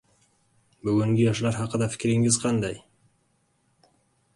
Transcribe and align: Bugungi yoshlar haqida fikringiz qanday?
Bugungi 0.87 1.21
yoshlar 1.27 1.57
haqida 1.59 1.91
fikringiz 1.97 2.43
qanday? 2.49 2.77